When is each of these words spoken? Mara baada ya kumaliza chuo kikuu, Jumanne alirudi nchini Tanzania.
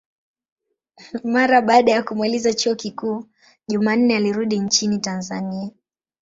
Mara 1.23 1.61
baada 1.61 1.91
ya 1.91 2.03
kumaliza 2.03 2.53
chuo 2.53 2.75
kikuu, 2.75 3.25
Jumanne 3.67 4.15
alirudi 4.15 4.59
nchini 4.59 4.99
Tanzania. 4.99 5.69